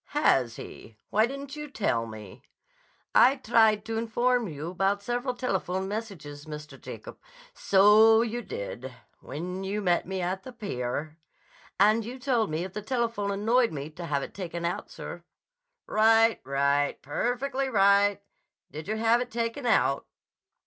[0.15, 0.97] "Has he?
[1.11, 2.41] Why didn't you tell me?"
[3.13, 6.81] "I tried to inform you about several telephone messages, Mr.
[6.81, 7.19] Jacob—"
[7.53, 11.17] "So you did, when you met me at the pier."
[11.79, 15.23] "And you told me if the telephone annoyed me, to have it taken out, sir."
[15.85, 18.23] "Right; right; perfectly right!
[18.71, 20.07] Did you have it taken out?"